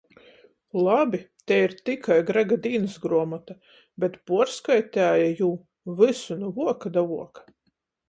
[0.85, 1.19] Labi,
[1.51, 3.59] tei ir "tikai" Grega dīnysgruomota.
[4.05, 5.53] Bet puorskaiteja jū
[6.05, 7.51] vysu nu vuoka da vuoka.